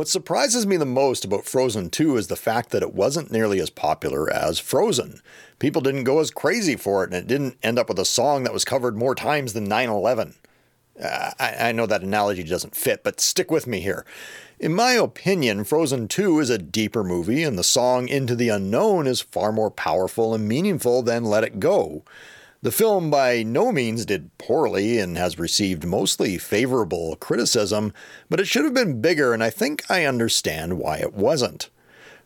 [0.00, 3.60] What surprises me the most about Frozen 2 is the fact that it wasn't nearly
[3.60, 5.20] as popular as Frozen.
[5.58, 8.42] People didn't go as crazy for it, and it didn't end up with a song
[8.44, 10.36] that was covered more times than 9 11.
[11.04, 14.06] Uh, I, I know that analogy doesn't fit, but stick with me here.
[14.58, 19.06] In my opinion, Frozen 2 is a deeper movie, and the song Into the Unknown
[19.06, 22.04] is far more powerful and meaningful than Let It Go.
[22.62, 27.94] The film by no means did poorly and has received mostly favorable criticism,
[28.28, 31.70] but it should have been bigger, and I think I understand why it wasn't.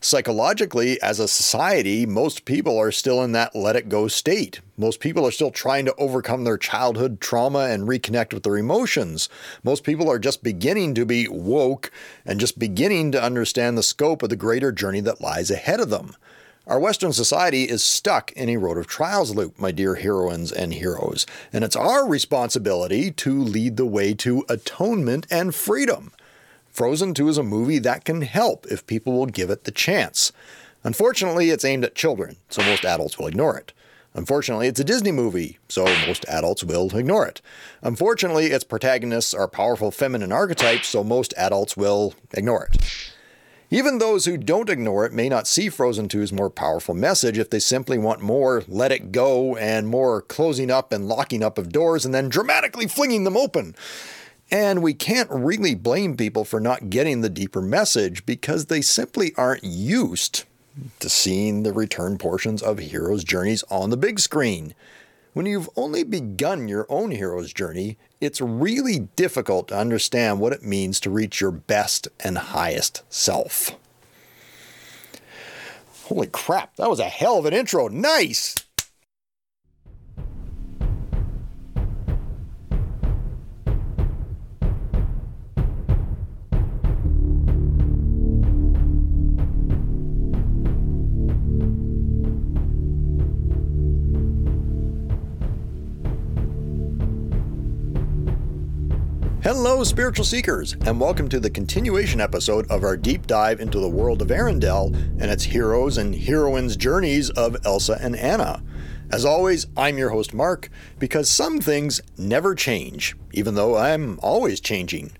[0.01, 4.59] Psychologically, as a society, most people are still in that let it go state.
[4.75, 9.29] Most people are still trying to overcome their childhood trauma and reconnect with their emotions.
[9.63, 11.91] Most people are just beginning to be woke
[12.25, 15.89] and just beginning to understand the scope of the greater journey that lies ahead of
[15.89, 16.13] them.
[16.67, 20.73] Our Western society is stuck in a road of trials loop, my dear heroines and
[20.73, 26.11] heroes, and it's our responsibility to lead the way to atonement and freedom.
[26.71, 30.31] Frozen 2 is a movie that can help if people will give it the chance.
[30.83, 33.71] Unfortunately, it's aimed at children, so most adults will ignore it.
[34.15, 37.43] Unfortunately, it's a Disney movie, so most adults will ignore it.
[37.83, 43.13] Unfortunately, its protagonists are powerful feminine archetypes, so most adults will ignore it.
[43.75, 47.49] Even those who don't ignore it may not see Frozen 2's more powerful message if
[47.49, 51.73] they simply want more let it go and more closing up and locking up of
[51.73, 53.75] doors and then dramatically flinging them open.
[54.49, 59.33] And we can't really blame people for not getting the deeper message because they simply
[59.35, 60.45] aren't used
[61.01, 64.73] to seeing the return portions of heroes' journeys on the big screen.
[65.35, 70.63] When you've only begun your own hero's journey, it's really difficult to understand what it
[70.63, 73.71] means to reach your best and highest self.
[76.05, 77.89] Holy crap, that was a hell of an intro.
[77.89, 78.64] Nice!
[99.45, 103.87] Hello, spiritual seekers, and welcome to the continuation episode of our deep dive into the
[103.87, 104.91] world of Arendelle
[105.21, 108.63] and its heroes and heroines' journeys of Elsa and Anna.
[109.11, 114.59] As always, I'm your host, Mark, because some things never change, even though I'm always
[114.59, 115.11] changing.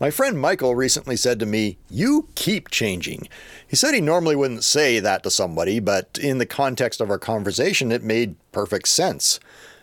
[0.00, 3.28] My friend Michael recently said to me, You keep changing.
[3.68, 7.18] He said he normally wouldn't say that to somebody, but in the context of our
[7.18, 9.38] conversation, it made perfect sense.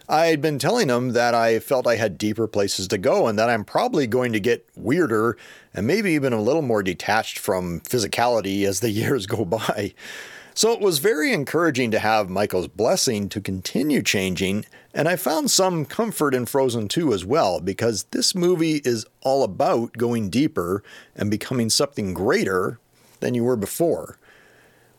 [0.09, 3.49] I'd been telling him that I felt I had deeper places to go and that
[3.49, 5.37] I'm probably going to get weirder
[5.73, 9.93] and maybe even a little more detached from physicality as the years go by.
[10.55, 15.49] So it was very encouraging to have Michael's blessing to continue changing, and I found
[15.49, 20.83] some comfort in Frozen 2 as well, because this movie is all about going deeper
[21.15, 22.79] and becoming something greater
[23.19, 24.19] than you were before.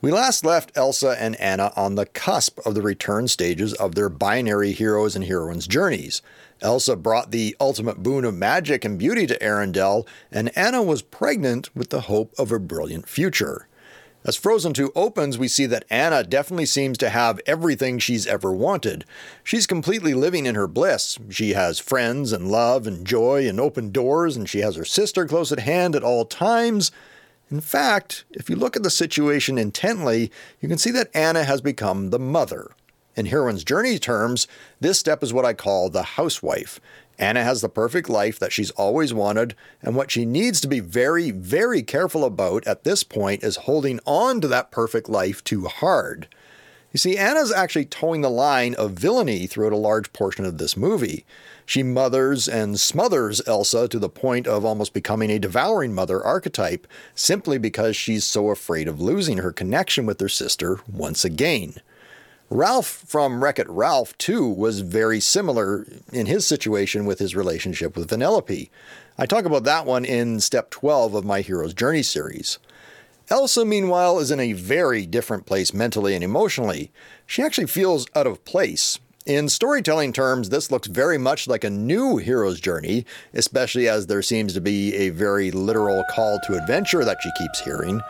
[0.04, 4.10] We last left Elsa and Anna on the cusp of the return stages of their
[4.10, 6.20] binary heroes and heroines' journeys.
[6.60, 11.74] Elsa brought the ultimate boon of magic and beauty to Arendelle, and Anna was pregnant
[11.74, 13.66] with the hope of a brilliant future.
[14.26, 18.52] As Frozen 2 opens, we see that Anna definitely seems to have everything she's ever
[18.52, 19.06] wanted.
[19.42, 21.18] She's completely living in her bliss.
[21.30, 25.24] She has friends and love and joy and open doors, and she has her sister
[25.24, 26.92] close at hand at all times.
[27.54, 31.60] In fact, if you look at the situation intently, you can see that Anna has
[31.60, 32.72] become the mother.
[33.14, 34.48] In Heroine's Journey terms,
[34.80, 36.80] this step is what I call the housewife.
[37.16, 40.80] Anna has the perfect life that she's always wanted, and what she needs to be
[40.80, 45.66] very, very careful about at this point is holding on to that perfect life too
[45.66, 46.26] hard.
[46.90, 50.76] You see, Anna's actually toeing the line of villainy throughout a large portion of this
[50.76, 51.24] movie.
[51.66, 56.86] She mothers and smothers Elsa to the point of almost becoming a devouring mother archetype,
[57.14, 61.74] simply because she's so afraid of losing her connection with her sister once again.
[62.50, 67.96] Ralph from Wreck It Ralph, too, was very similar in his situation with his relationship
[67.96, 68.68] with Vanellope.
[69.16, 72.58] I talk about that one in step 12 of my Hero's Journey series.
[73.30, 76.92] Elsa, meanwhile, is in a very different place mentally and emotionally.
[77.26, 78.98] She actually feels out of place.
[79.26, 84.20] In storytelling terms, this looks very much like a new hero's journey, especially as there
[84.20, 88.02] seems to be a very literal call to adventure that she keeps hearing.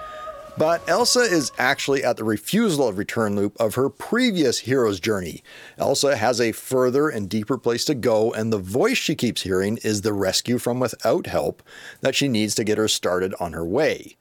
[0.58, 5.44] But Elsa is actually at the refusal of return loop of her previous hero's journey.
[5.78, 9.78] Elsa has a further and deeper place to go, and the voice she keeps hearing
[9.84, 11.62] is the rescue from without help
[12.00, 14.16] that she needs to get her started on her way.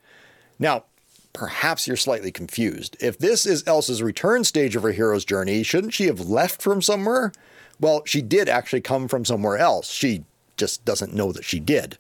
[0.60, 0.86] Now,
[1.34, 2.96] perhaps you're slightly confused.
[3.00, 6.82] If this is Elsa's return stage of her hero's journey, shouldn't she have left from
[6.82, 7.32] somewhere?
[7.80, 9.92] Well, she did actually come from somewhere else.
[9.92, 10.24] She
[10.58, 11.98] just doesn't know that she did.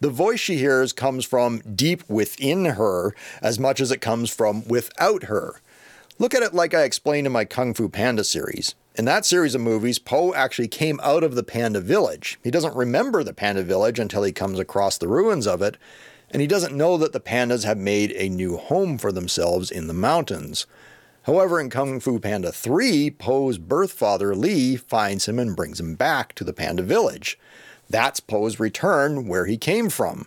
[0.00, 4.68] The voice she hears comes from deep within her as much as it comes from
[4.68, 5.60] without her.
[6.18, 8.74] Look at it like I explained in my Kung Fu Panda series.
[8.94, 12.38] In that series of movies, Po actually came out of the Panda Village.
[12.42, 15.76] He doesn't remember the Panda Village until he comes across the ruins of it,
[16.30, 19.86] and he doesn't know that the pandas have made a new home for themselves in
[19.86, 20.66] the mountains.
[21.24, 25.94] However, in Kung Fu Panda 3, Po's birth father Li finds him and brings him
[25.94, 27.38] back to the Panda Village.
[27.90, 30.26] That's Po's return where he came from.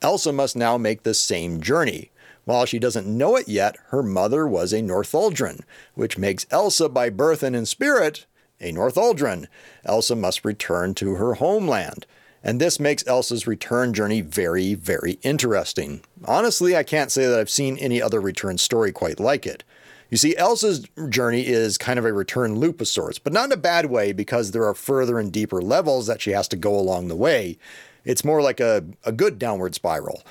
[0.00, 2.10] Elsa must now make the same journey.
[2.44, 5.60] While she doesn't know it yet, her mother was a Northuldran,
[5.94, 8.26] which makes Elsa by birth and in spirit
[8.60, 9.46] a Northuldran.
[9.84, 12.06] Elsa must return to her homeland.
[12.44, 16.02] And this makes Elsa's return journey very, very interesting.
[16.24, 19.62] Honestly, I can't say that I've seen any other return story quite like it.
[20.10, 23.52] You see, Elsa's journey is kind of a return loop of sorts, but not in
[23.52, 26.78] a bad way because there are further and deeper levels that she has to go
[26.78, 27.56] along the way.
[28.04, 30.22] It's more like a, a good downward spiral.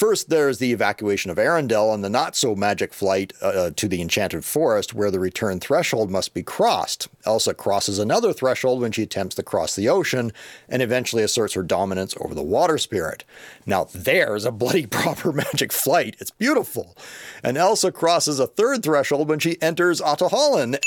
[0.00, 4.00] First, there's the evacuation of Arendelle and the not so magic flight uh, to the
[4.00, 7.08] Enchanted Forest, where the return threshold must be crossed.
[7.26, 10.32] Elsa crosses another threshold when she attempts to cross the ocean
[10.70, 13.24] and eventually asserts her dominance over the water spirit.
[13.66, 16.16] Now, there's a bloody proper magic flight.
[16.18, 16.96] It's beautiful.
[17.44, 20.78] And Elsa crosses a third threshold when she enters Ahtohallan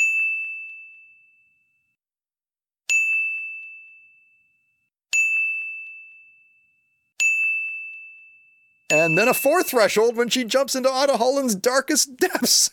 [8.93, 12.69] and then a fourth threshold when she jumps into Ahtohallan's darkest depths.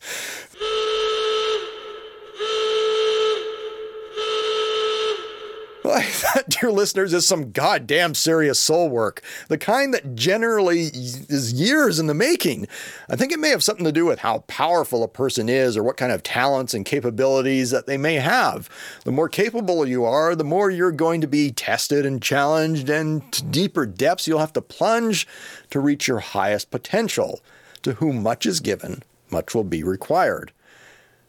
[6.34, 9.22] that, dear listeners, is some goddamn serious soul work.
[9.48, 12.66] The kind that generally is years in the making.
[13.08, 15.82] I think it may have something to do with how powerful a person is or
[15.82, 18.68] what kind of talents and capabilities that they may have.
[19.04, 23.30] The more capable you are, the more you're going to be tested and challenged, and
[23.32, 25.26] to deeper depths you'll have to plunge
[25.70, 27.40] to reach your highest potential.
[27.82, 30.52] To whom much is given, much will be required.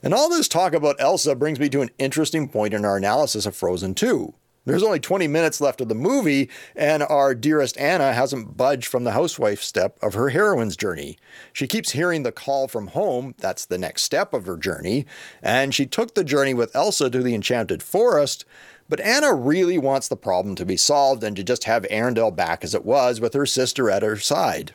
[0.04, 3.46] And all this talk about Elsa brings me to an interesting point in our analysis
[3.46, 4.34] of Frozen 2.
[4.64, 9.04] There's only 20 minutes left of the movie, and our dearest Anna hasn't budged from
[9.04, 11.18] the housewife step of her heroine's journey.
[11.52, 15.08] She keeps hearing the call from home, that's the next step of her journey,
[15.42, 18.46] and she took the journey with Elsa to the Enchanted Forest.
[18.88, 22.64] But Anna really wants the problem to be solved and to just have Arendelle back
[22.64, 24.74] as it was with her sister at her side.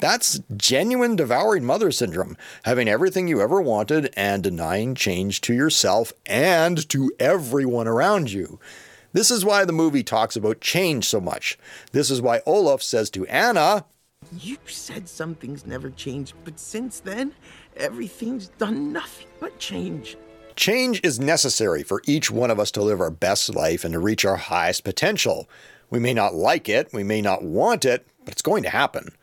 [0.00, 6.12] That's genuine devouring mother syndrome, having everything you ever wanted and denying change to yourself
[6.24, 8.60] and to everyone around you.
[9.12, 11.58] This is why the movie talks about change so much.
[11.92, 13.86] This is why Olaf says to Anna,
[14.38, 17.32] You said some things never change, but since then,
[17.76, 20.16] everything's done nothing but change.
[20.56, 23.98] Change is necessary for each one of us to live our best life and to
[23.98, 25.48] reach our highest potential.
[25.88, 29.14] We may not like it, we may not want it, but it's going to happen.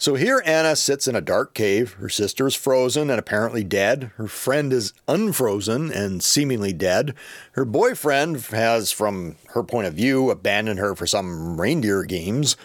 [0.00, 1.92] So here Anna sits in a dark cave.
[1.92, 4.12] Her sister is frozen and apparently dead.
[4.16, 7.14] Her friend is unfrozen and seemingly dead.
[7.52, 12.56] Her boyfriend has, from her point of view, abandoned her for some reindeer games.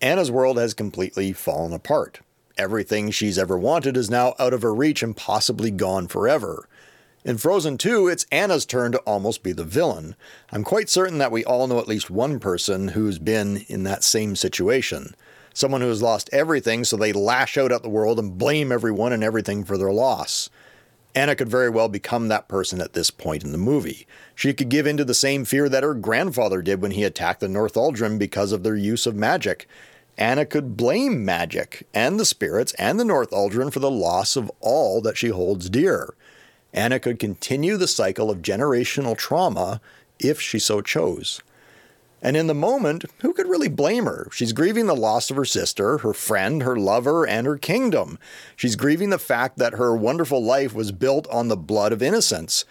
[0.00, 2.20] Anna's world has completely fallen apart.
[2.56, 6.66] Everything she's ever wanted is now out of her reach and possibly gone forever.
[7.26, 10.16] In Frozen 2, it's Anna's turn to almost be the villain.
[10.50, 14.02] I'm quite certain that we all know at least one person who's been in that
[14.02, 15.14] same situation
[15.52, 19.12] someone who has lost everything, so they lash out at the world and blame everyone
[19.12, 20.50] and everything for their loss.
[21.14, 24.06] Anna could very well become that person at this point in the movie.
[24.34, 27.40] She could give in to the same fear that her grandfather did when he attacked
[27.40, 29.66] the Northuldran because of their use of magic.
[30.16, 35.00] Anna could blame magic and the spirits and the Northuldran for the loss of all
[35.00, 36.14] that she holds dear.
[36.72, 39.80] Anna could continue the cycle of generational trauma
[40.20, 41.40] if she so chose.
[42.22, 44.28] And in the moment, who could really blame her?
[44.32, 48.18] She's grieving the loss of her sister, her friend, her lover, and her kingdom.
[48.56, 52.66] She's grieving the fact that her wonderful life was built on the blood of innocence.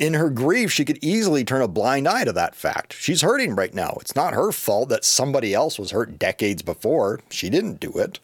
[0.00, 2.94] In her grief, she could easily turn a blind eye to that fact.
[2.94, 3.98] She's hurting right now.
[4.00, 7.20] It's not her fault that somebody else was hurt decades before.
[7.28, 8.18] She didn't do it.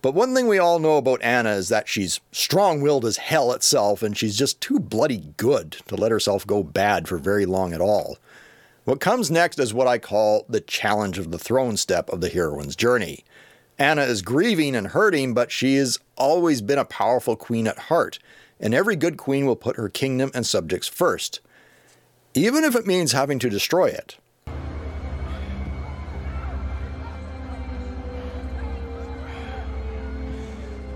[0.00, 3.52] But one thing we all know about Anna is that she's strong willed as hell
[3.52, 7.74] itself, and she's just too bloody good to let herself go bad for very long
[7.74, 8.16] at all.
[8.88, 12.30] What comes next is what I call the challenge of the throne step of the
[12.30, 13.22] heroine's journey.
[13.78, 18.18] Anna is grieving and hurting, but she has always been a powerful queen at heart,
[18.58, 21.40] and every good queen will put her kingdom and subjects first,
[22.32, 24.16] even if it means having to destroy it.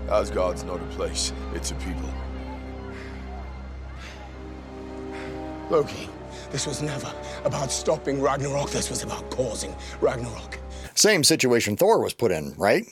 [0.09, 2.11] Asgard's not a place, it's a people.
[5.69, 6.09] Loki,
[6.53, 7.11] this was never
[7.45, 8.69] about stopping Ragnarok.
[8.69, 10.59] This was about causing Ragnarok.
[10.93, 12.85] Same situation Thor was put in, right?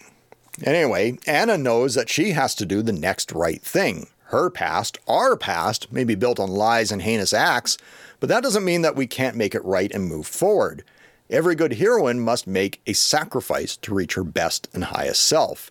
[0.63, 4.07] Anyway, Anna knows that she has to do the next right thing.
[4.25, 7.77] Her past, our past, may be built on lies and heinous acts,
[8.19, 10.83] but that doesn't mean that we can't make it right and move forward.
[11.29, 15.69] Every good heroine must make a sacrifice to reach her best and highest self,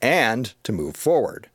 [0.00, 1.48] and to move forward.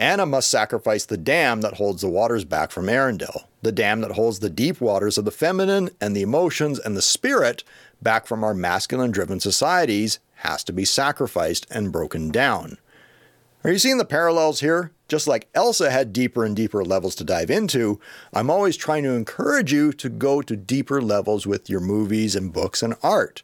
[0.00, 4.12] Anna must sacrifice the dam that holds the waters back from Arendelle, the dam that
[4.12, 7.62] holds the deep waters of the feminine and the emotions and the spirit
[8.00, 12.78] back from our masculine driven societies has to be sacrificed and broken down.
[13.62, 14.90] Are you seeing the parallels here?
[15.06, 18.00] Just like Elsa had deeper and deeper levels to dive into,
[18.32, 22.54] I'm always trying to encourage you to go to deeper levels with your movies and
[22.54, 23.42] books and art.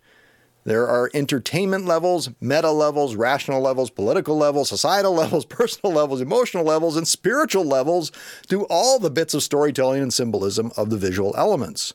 [0.66, 6.64] There are entertainment levels, meta levels, rational levels, political levels, societal levels, personal levels, emotional
[6.64, 8.10] levels, and spiritual levels
[8.48, 11.94] to all the bits of storytelling and symbolism of the visual elements.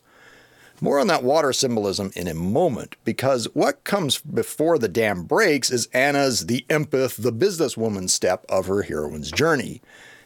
[0.80, 5.70] More on that water symbolism in a moment, because what comes before the dam breaks
[5.70, 9.82] is Anna's the empath, the businesswoman step of her heroine's journey.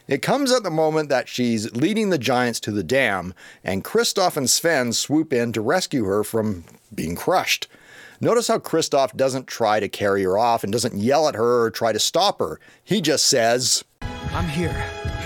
[0.06, 3.34] It comes at the moment that she's leading the giants to the dam,
[3.64, 6.62] and Kristoff and Sven swoop in to rescue her from
[6.94, 7.66] being crushed.
[8.20, 11.70] Notice how Kristoff doesn't try to carry her off and doesn't yell at her or
[11.70, 12.58] try to stop her.
[12.82, 14.72] He just says, I'm here.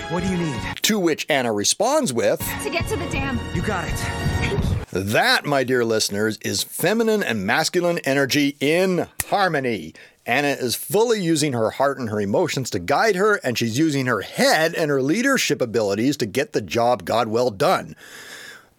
[0.09, 0.61] What do you need?
[0.81, 3.39] To which Anna responds with, To get to the dam.
[3.53, 4.87] You got it.
[4.91, 9.93] That, my dear listeners, is feminine and masculine energy in harmony.
[10.25, 14.07] Anna is fully using her heart and her emotions to guide her, and she's using
[14.07, 17.95] her head and her leadership abilities to get the job God well done.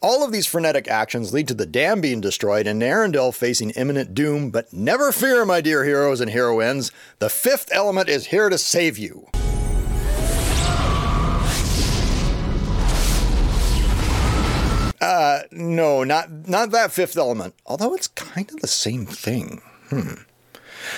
[0.02, 4.14] All of these frenetic actions lead to the dam being destroyed and Arendelle facing imminent
[4.14, 6.90] doom, but never fear, my dear heroes and heroines,
[7.20, 9.28] the fifth element is here to save you.
[15.00, 17.54] Uh, no, not not that fifth element.
[17.66, 19.62] Although it's kind of the same thing.
[19.90, 20.14] Hmm.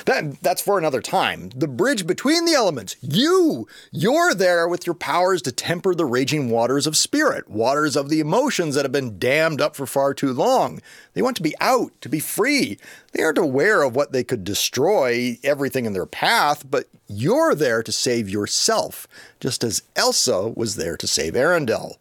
[0.06, 1.50] That that's for another time.
[1.50, 2.96] The bridge between the elements.
[3.00, 8.08] You, you're there with your powers to temper the raging waters of spirit, waters of
[8.08, 10.80] the emotions that have been dammed up for far too long.
[11.14, 12.78] They want to be out, to be free.
[13.12, 17.82] They aren't aware of what they could destroy everything in their path, but you're there
[17.82, 19.06] to save yourself,
[19.40, 21.96] just as Elsa was there to save Arendelle.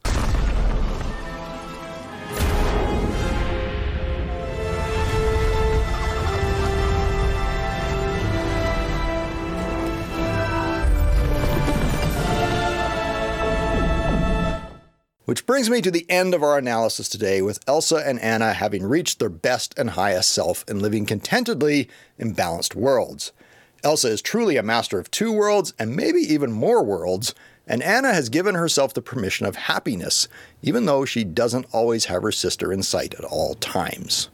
[15.25, 18.83] Which brings me to the end of our analysis today with Elsa and Anna having
[18.83, 21.87] reached their best and highest self and living contentedly
[22.17, 23.31] in balanced worlds.
[23.85, 27.33] Elsa is truly a master of two worlds and maybe even more worlds,
[27.65, 30.27] and Anna has given herself the permission of happiness,
[30.61, 34.29] even though she doesn't always have her sister in sight at all times.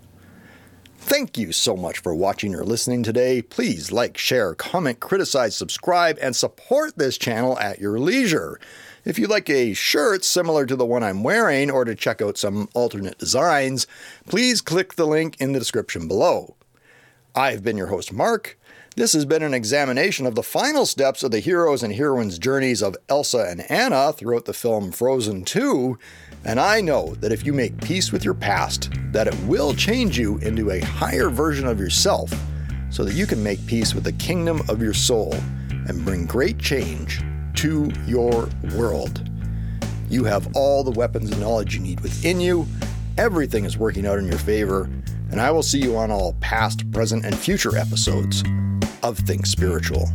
[0.98, 3.43] Thank you so much for watching or listening today.
[3.43, 8.60] Please like, share, comment, criticize, subscribe, and support this channel at your leisure.
[9.06, 12.38] If you'd like a shirt similar to the one I'm wearing or to check out
[12.38, 13.88] some alternate designs,
[14.27, 16.56] please click the link in the description below.
[17.34, 18.60] I've been your host, Mark.
[18.98, 22.82] This has been an examination of the final steps of the heroes and heroines' journeys
[22.82, 25.98] of Elsa and Anna throughout the film Frozen 2,
[26.44, 30.20] and I know that if you make peace with your past, that it will change
[30.20, 32.34] you into a higher version of yourself
[32.89, 35.34] so that you can make peace with the kingdom of your soul
[35.88, 37.22] and bring great change
[37.60, 39.30] to your world.
[40.10, 42.66] You have all the weapons and knowledge you need within you.
[43.18, 44.89] Everything is working out in your favor,
[45.30, 48.46] and I will see you on all past, present, and future episodes
[49.04, 50.08] of Think Spiritual.